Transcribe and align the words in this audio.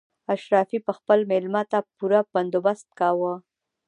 اشرافي 0.35 0.77
به 0.85 0.91
خپل 0.99 1.19
مېلمه 1.31 1.63
ته 1.71 1.77
پوره 1.95 2.19
بندوبست 2.33 2.87
کاوه. 2.99 3.33